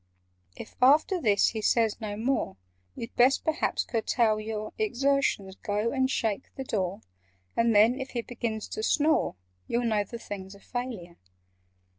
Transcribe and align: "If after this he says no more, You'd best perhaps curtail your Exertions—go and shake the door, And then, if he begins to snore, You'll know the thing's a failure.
"If 0.55 0.75
after 0.81 1.21
this 1.21 1.49
he 1.49 1.61
says 1.61 2.01
no 2.01 2.17
more, 2.17 2.57
You'd 2.95 3.15
best 3.15 3.45
perhaps 3.45 3.83
curtail 3.83 4.39
your 4.39 4.73
Exertions—go 4.79 5.91
and 5.91 6.09
shake 6.09 6.49
the 6.55 6.63
door, 6.63 7.01
And 7.55 7.75
then, 7.75 7.99
if 7.99 8.09
he 8.09 8.23
begins 8.23 8.67
to 8.69 8.81
snore, 8.81 9.35
You'll 9.67 9.85
know 9.85 10.03
the 10.03 10.17
thing's 10.17 10.55
a 10.55 10.59
failure. 10.59 11.17